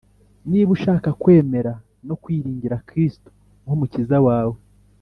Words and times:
Niba 0.49 0.69
ushaka 0.77 1.09
kwemera 1.21 1.73
no 2.07 2.15
kwiringira 2.21 2.81
Kristo 2.87 3.29
nk'Umukiza 3.63 4.17
wawe, 4.27 4.57